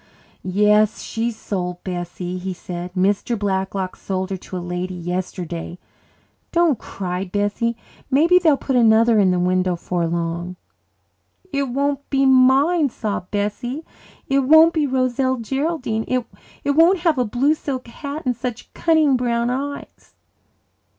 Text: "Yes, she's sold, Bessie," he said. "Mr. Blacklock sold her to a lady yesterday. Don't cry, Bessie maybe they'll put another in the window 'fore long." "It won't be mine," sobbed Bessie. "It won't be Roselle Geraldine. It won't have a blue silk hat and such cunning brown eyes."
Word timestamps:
"Yes, 0.43 1.03
she's 1.03 1.35
sold, 1.37 1.83
Bessie," 1.83 2.39
he 2.39 2.55
said. 2.55 2.91
"Mr. 2.95 3.37
Blacklock 3.37 3.95
sold 3.95 4.31
her 4.31 4.37
to 4.37 4.57
a 4.57 4.57
lady 4.57 4.95
yesterday. 4.95 5.77
Don't 6.51 6.79
cry, 6.79 7.23
Bessie 7.23 7.77
maybe 8.09 8.39
they'll 8.39 8.57
put 8.57 8.75
another 8.75 9.19
in 9.19 9.29
the 9.29 9.37
window 9.39 9.75
'fore 9.75 10.07
long." 10.07 10.55
"It 11.53 11.69
won't 11.69 12.09
be 12.09 12.25
mine," 12.25 12.89
sobbed 12.89 13.29
Bessie. 13.29 13.85
"It 14.27 14.39
won't 14.39 14.73
be 14.73 14.87
Roselle 14.87 15.37
Geraldine. 15.37 16.05
It 16.07 16.25
won't 16.75 17.01
have 17.01 17.19
a 17.19 17.23
blue 17.25 17.53
silk 17.53 17.87
hat 17.87 18.23
and 18.25 18.35
such 18.35 18.73
cunning 18.73 19.15
brown 19.15 19.51
eyes." 19.51 20.15